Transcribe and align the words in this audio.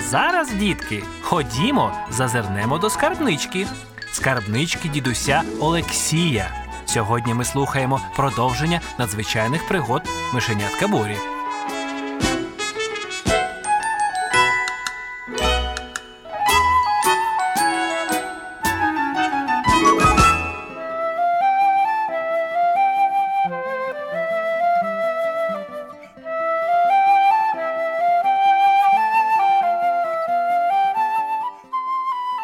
зараз, 0.00 0.52
дітки, 0.52 1.02
ходімо, 1.22 1.92
зазирнемо 2.10 2.78
до 2.78 2.90
скарбнички. 2.90 3.66
Скарбнички 4.12 4.88
дідуся 4.88 5.42
Олексія. 5.60 6.50
Сьогодні 6.86 7.34
ми 7.34 7.44
слухаємо 7.44 8.00
продовження 8.16 8.80
надзвичайних 8.98 9.68
пригод 9.68 10.02
мишенятка 10.34 10.88
Борі. 10.88 11.35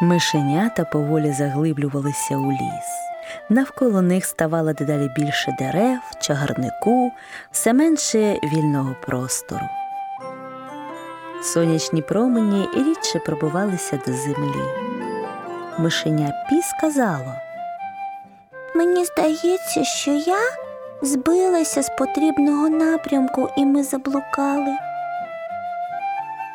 Мишенята 0.03 0.83
поволі 0.83 1.31
заглиблювалися 1.31 2.37
у 2.37 2.51
ліс. 2.51 2.89
Навколо 3.49 4.01
них 4.01 4.25
ставало 4.25 4.73
дедалі 4.73 5.09
більше 5.15 5.55
дерев, 5.59 5.99
чагарнику, 6.21 7.11
все 7.51 7.73
менше 7.73 8.39
вільного 8.43 8.95
простору. 9.01 9.65
Сонячні 11.43 12.01
промені 12.01 12.67
рідше 12.75 13.19
пробивалися 13.19 13.99
до 14.07 14.13
землі. 14.13 14.63
Мишеня 15.77 16.45
Пі 16.49 16.61
сказало 16.61 17.33
Мені 18.75 19.05
здається, 19.05 19.83
що 19.83 20.11
я 20.11 20.39
збилася 21.01 21.83
з 21.83 21.89
потрібного 21.97 22.69
напрямку, 22.69 23.49
і 23.57 23.65
ми 23.65 23.83
заблукали. 23.83 24.75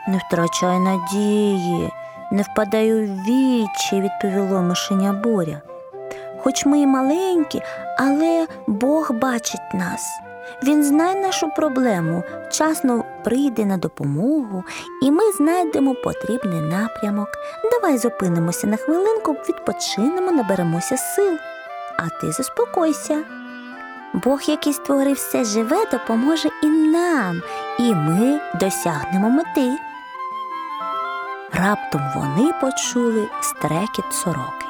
Не 0.08 0.20
втрачай 0.28 0.78
надії, 0.78 1.90
не 2.30 2.42
впадай 2.42 2.94
у 2.94 2.98
вічі, 3.00 4.00
відповіло 4.00 4.62
мишеня 4.62 5.12
Боря. 5.12 5.60
Хоч 6.42 6.66
ми 6.66 6.80
і 6.80 6.86
маленькі, 6.86 7.62
але 7.98 8.46
Бог 8.66 9.12
бачить 9.12 9.74
нас. 9.74 10.20
Він 10.62 10.84
знає 10.84 11.14
нашу 11.14 11.50
проблему, 11.50 12.22
вчасно 12.48 13.04
прийде 13.24 13.64
на 13.64 13.76
допомогу, 13.76 14.64
і 15.02 15.10
ми 15.10 15.32
знайдемо 15.32 15.94
потрібний 15.94 16.60
напрямок. 16.60 17.28
Давай 17.72 17.98
зупинимося 17.98 18.66
на 18.66 18.76
хвилинку, 18.76 19.32
відпочинемо, 19.32 20.32
наберемося 20.32 20.96
сил. 20.96 21.38
А 21.98 22.20
ти 22.20 22.32
заспокойся. 22.32 23.24
Бог, 24.14 24.40
який 24.46 24.72
створив 24.72 25.16
все 25.16 25.44
живе, 25.44 25.84
допоможе 25.92 26.48
і 26.62 26.66
нам, 26.66 27.42
і 27.78 27.94
ми 27.94 28.40
досягнемо 28.60 29.30
мети. 29.30 29.78
Раптом 31.52 32.00
вони 32.16 32.52
почули 32.60 33.28
стрекіт 33.40 34.12
сороки. 34.12 34.66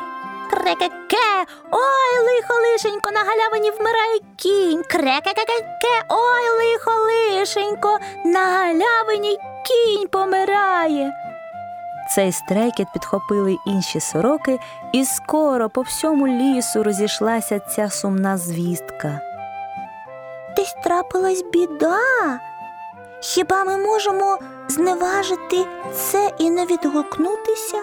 Крекеке, 0.51 1.45
ой, 1.71 2.25
лихо 2.25 2.55
лишенько, 2.55 3.11
на 3.11 3.21
галявині 3.21 3.71
вмирає 3.71 4.19
кінь. 4.37 4.83
Крекекеке, 4.83 6.05
ой, 6.09 6.51
лихо 6.59 6.91
лишенько, 6.91 7.99
на 8.25 8.41
галявині 8.41 9.39
кінь 9.67 10.09
помирає. 10.09 11.13
Цей 12.15 12.33
стрекіт 12.33 12.87
підхопили 12.93 13.57
інші 13.67 14.01
сороки, 14.01 14.59
і 14.93 15.05
скоро 15.05 15.71
по 15.71 15.81
всьому 15.83 16.29
лісу 16.29 16.83
розійшлася 16.83 17.59
ця 17.59 17.91
сумна 17.91 18.37
звістка. 18.39 19.21
Десь 20.57 20.77
трапилась 20.85 21.43
біда. 21.53 21.99
Хіба 23.21 23.65
ми 23.65 23.77
можемо 23.77 24.39
зневажити 24.69 25.67
це 25.95 26.33
і 26.39 26.51
не 26.51 26.67
відгукнутися? 26.67 27.83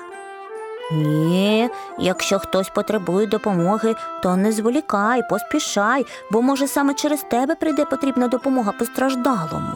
Ні, 0.92 1.70
якщо 2.00 2.40
хтось 2.40 2.70
потребує 2.70 3.28
допомоги, 3.28 3.96
то 4.24 4.36
не 4.36 4.52
зволікай, 4.52 5.22
поспішай, 5.30 6.06
бо, 6.32 6.42
може, 6.42 6.68
саме 6.68 6.94
через 6.94 7.22
тебе 7.22 7.56
прийде 7.56 7.86
потрібна 7.86 8.28
допомога 8.28 8.72
постраждалому. 8.72 9.74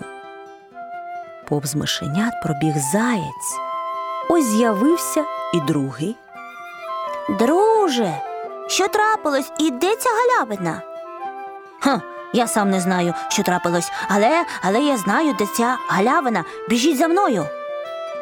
Повз 1.48 1.76
мишенят 1.76 2.34
пробіг 2.44 2.74
заєць. 2.94 3.58
Ось 4.30 4.46
з'явився 4.46 5.24
і 5.54 5.60
другий. 5.62 6.16
Друже, 7.30 8.22
що 8.68 8.88
трапилось 8.88 9.52
і 9.60 9.72
де 9.72 9.96
ця 9.96 10.10
галявина? 10.10 10.82
Ха, 11.80 12.02
я 12.34 12.48
сам 12.48 12.70
не 12.70 12.80
знаю, 12.80 13.14
що 13.30 13.44
трапилось, 13.44 13.92
але, 14.10 14.46
але 14.62 14.80
я 14.80 14.98
знаю, 14.98 15.36
де 15.40 15.46
ця 15.46 15.78
галявина. 15.88 16.44
Біжіть 16.70 16.98
за 16.98 17.08
мною. 17.08 17.46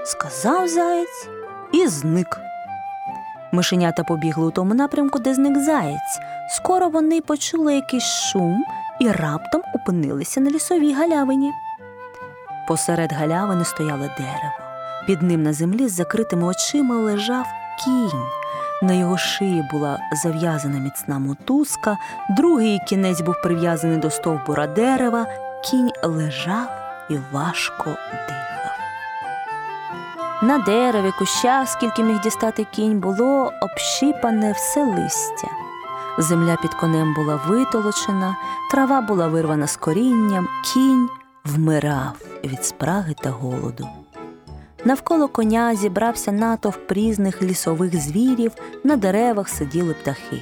сказав 0.06 0.68
заєць 0.68 1.28
і 1.72 1.88
зник. 1.88 2.38
Мишенята 3.52 4.04
побігли 4.04 4.46
у 4.48 4.52
тому 4.52 4.74
напрямку, 4.74 5.20
де 5.20 5.34
зник 5.34 5.58
заєць. 5.58 6.20
Скоро 6.50 6.90
вони 6.90 7.22
почули 7.22 7.76
якийсь 7.76 8.32
шум 8.32 8.66
і 9.00 9.12
раптом 9.12 9.62
опинилися 9.74 10.42
на 10.42 10.50
лісовій 10.50 10.94
галявині. 10.94 11.52
Посеред 12.68 13.14
галявини 13.14 13.66
стояло 13.66 14.06
дерево. 14.18 14.54
Під 15.08 15.22
ним 15.22 15.44
на 15.44 15.54
землі 15.54 15.88
з 15.88 15.94
закритими 15.94 16.48
очима 16.48 16.96
лежав 16.96 17.46
кінь. 17.84 18.22
На 18.82 18.94
його 18.94 19.18
шиї 19.18 19.70
була 19.72 20.00
зав'язана 20.24 20.80
міцна 20.80 21.20
мотузка, 21.20 21.98
другий 22.30 22.80
кінець 22.88 23.22
був 23.22 23.36
прив'язаний 23.44 23.98
до 23.98 24.10
стовбура 24.10 24.68
дерева, 24.68 25.26
кінь 25.66 25.92
лежав 26.04 26.70
і 27.10 27.18
важко 27.32 27.84
дихав. 27.84 28.78
На 30.42 30.58
дереві, 30.58 31.12
кущах, 31.20 31.70
скільки 31.70 32.04
міг 32.04 32.22
дістати 32.22 32.66
кінь, 32.72 33.00
було 33.00 33.52
общипане 33.62 34.52
все 34.52 34.86
листя. 34.86 35.48
Земля 36.18 36.58
під 36.62 36.74
конем 36.74 37.14
була 37.14 37.40
витолочена, 37.48 38.36
трава 38.72 39.02
була 39.02 39.28
вирвана 39.28 39.68
з 39.68 39.78
корінням, 39.78 40.48
кінь 40.74 41.10
вмирав 41.46 42.16
від 42.44 42.66
спраги 42.66 43.16
та 43.24 43.30
голоду. 43.30 43.88
Навколо 44.88 45.28
коня 45.28 45.76
зібрався 45.76 46.32
натовп 46.32 46.92
різних 46.92 47.42
лісових 47.42 48.02
звірів, 48.02 48.52
на 48.84 48.96
деревах 48.96 49.50
сиділи 49.50 49.94
птахи. 49.94 50.42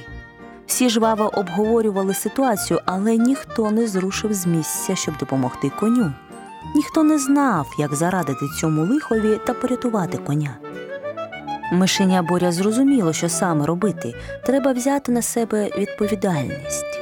Всі 0.66 0.88
жваво 0.88 1.30
обговорювали 1.34 2.14
ситуацію, 2.14 2.80
але 2.84 3.16
ніхто 3.16 3.70
не 3.70 3.86
зрушив 3.86 4.34
з 4.34 4.46
місця, 4.46 4.94
щоб 4.96 5.18
допомогти 5.18 5.70
коню. 5.80 6.12
Ніхто 6.74 7.02
не 7.02 7.18
знав, 7.18 7.66
як 7.78 7.94
зарадити 7.94 8.46
цьому 8.60 8.82
лихові 8.82 9.40
та 9.46 9.54
порятувати 9.54 10.18
коня. 10.18 10.56
Мишеня 11.72 12.22
Боря 12.22 12.52
зрозуміло, 12.52 13.12
що 13.12 13.28
саме 13.28 13.66
робити. 13.66 14.14
Треба 14.44 14.72
взяти 14.72 15.12
на 15.12 15.22
себе 15.22 15.70
відповідальність. 15.78 17.00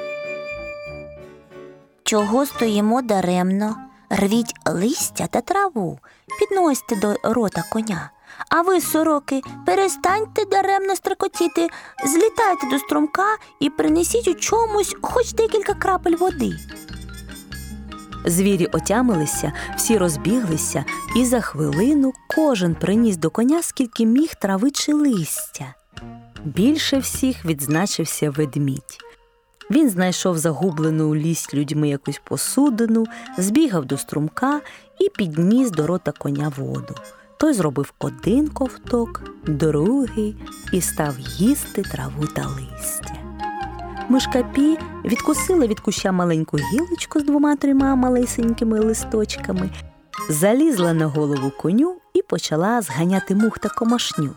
Чого 2.05 2.47
стоїмо 2.47 3.03
даремно? 3.03 3.84
Рвіть 4.11 4.55
листя 4.67 5.27
та 5.27 5.41
траву, 5.41 5.99
підносьте 6.39 6.97
до 6.97 7.17
рота 7.23 7.65
коня. 7.73 8.11
А 8.49 8.63
ви, 8.63 8.81
сороки, 8.81 9.43
перестаньте 9.67 10.45
даремно 10.45 10.97
стрекотіти, 10.97 11.69
злітайте 12.05 12.67
до 12.71 12.79
струмка 12.79 13.37
і 13.61 13.71
принесіть 13.71 14.29
у 14.29 14.35
чомусь 14.35 14.97
хоч 15.03 15.33
декілька 15.33 15.75
крапель 15.75 16.17
води. 16.17 16.53
Звірі 18.25 18.67
отямилися, 18.67 19.53
всі 19.77 19.99
розбіглися, 19.99 20.85
і 21.17 21.25
за 21.25 21.41
хвилину 21.41 22.13
кожен 22.37 22.75
приніс 22.75 23.17
до 23.17 23.31
коня 23.31 23.63
скільки 23.63 24.07
міг 24.07 24.35
трави 24.35 24.71
чи 24.71 24.93
листя. 24.93 25.75
Більше 26.45 26.99
всіх 26.99 27.45
відзначився 27.45 28.31
ведмідь. 28.31 29.04
Він 29.71 29.91
знайшов 29.91 30.39
загублену 30.39 31.11
у 31.11 31.17
ліс 31.17 31.55
людьми 31.55 31.89
якусь 31.89 32.21
посудину, 32.25 33.05
збігав 33.39 33.85
до 33.85 33.99
струмка 33.99 34.61
і 35.01 35.09
підніс 35.09 35.71
до 35.71 35.87
рота 35.87 36.13
коня 36.13 36.53
воду. 36.57 36.95
Той 37.37 37.53
зробив 37.53 37.93
один 37.99 38.49
ковток, 38.49 39.23
другий 39.47 40.37
і 40.73 40.81
став 40.81 41.15
їсти 41.19 41.83
траву 41.83 42.27
та 42.27 42.47
листя. 42.47 43.15
Мишка 44.09 44.43
Пі 44.43 44.79
відкусила 45.05 45.67
від 45.67 45.81
куща 45.81 46.13
маленьку 46.13 46.57
гілочку 46.57 47.21
з 47.21 47.25
двома 47.25 47.57
трьома 47.57 47.95
малесенькими 47.95 48.81
листочками, 48.81 49.71
залізла 50.29 50.93
на 50.93 51.07
голову 51.07 51.53
коню 51.61 51.97
і 52.15 52.23
почала 52.23 52.83
зганяти 52.83 53.35
мух 53.35 53.59
та 53.59 53.69
комашню. 53.69 54.31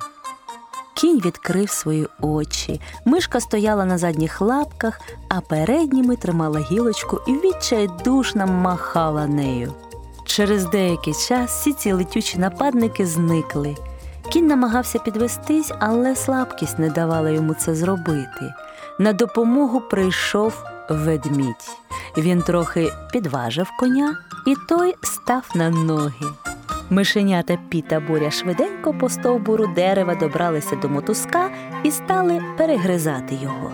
Кінь 0.97 1.19
відкрив 1.19 1.69
свої 1.69 2.07
очі. 2.21 2.81
Мишка 3.05 3.39
стояла 3.39 3.85
на 3.85 3.97
задніх 3.97 4.41
лапках, 4.41 4.99
а 5.29 5.41
передніми 5.41 6.15
тримала 6.15 6.59
гілочку 6.59 7.21
і 7.27 7.31
відчайдушно 7.31 8.47
махала 8.47 9.27
нею. 9.27 9.73
Через 10.25 10.65
деякий 10.65 11.13
час 11.13 11.51
всі 11.51 11.73
ці 11.73 11.94
летючі 11.94 12.39
нападники 12.39 13.05
зникли. 13.05 13.75
Кінь 14.29 14.47
намагався 14.47 14.99
підвестись, 14.99 15.71
але 15.79 16.15
слабкість 16.15 16.79
не 16.79 16.89
давала 16.89 17.29
йому 17.29 17.53
це 17.53 17.75
зробити. 17.75 18.53
На 18.99 19.13
допомогу 19.13 19.81
прийшов 19.81 20.63
ведмідь. 20.89 21.77
Він 22.17 22.41
трохи 22.41 22.91
підважив 23.11 23.67
коня, 23.79 24.17
і 24.47 24.55
той 24.69 24.95
став 25.03 25.49
на 25.55 25.69
ноги. 25.69 26.46
Мишенята 26.89 27.57
Піт 27.69 27.88
та 27.88 28.00
Буря 28.00 28.31
швиденько 28.31 28.94
по 28.94 29.10
стовбуру 29.10 29.68
дерева 29.68 30.16
добралися 30.16 30.75
до 30.75 30.89
мотузка 30.89 31.50
і 31.84 31.92
стали 31.92 32.42
перегризати 32.57 33.36
його. 33.36 33.72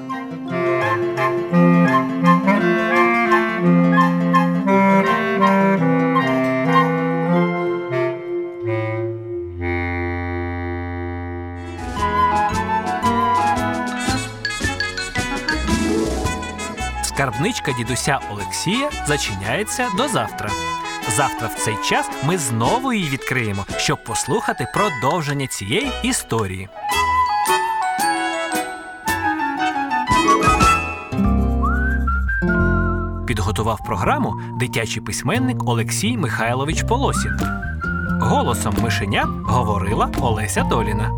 Скарбничка 17.04 17.72
дідуся 17.72 18.20
Олексія 18.32 18.90
зачиняється 19.08 19.88
до 19.98 20.08
завтра. 20.08 20.50
Завтра 21.10 21.48
в 21.48 21.54
цей 21.56 21.76
час 21.90 22.10
ми 22.24 22.38
знову 22.38 22.94
її 22.94 23.10
відкриємо, 23.10 23.66
щоб 23.78 24.04
послухати 24.04 24.68
продовження 24.74 25.48
цієї 25.48 25.92
історії. 26.04 26.70
Підготував 33.28 33.80
програму 33.86 34.34
дитячий 34.60 35.02
письменник 35.02 35.64
Олексій 35.64 36.18
Михайлович 36.18 36.84
Полосін. 36.84 37.40
Голосом 38.22 38.76
мишеня 38.84 39.24
говорила 39.46 40.10
Олеся 40.22 40.64
Доліна. 40.64 41.12